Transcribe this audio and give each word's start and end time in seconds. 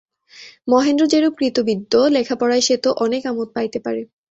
মহেন্দ্র 0.67 1.03
যেরূপ 1.07 1.33
কৃতবিদ্য, 1.37 1.93
লেখাপড়ায় 2.15 2.63
সে 2.63 2.75
তো 2.77 2.89
অনেক 3.05 3.21
আমোদ 3.25 3.47
পাইতে 3.55 3.79
পারে। 3.85 4.01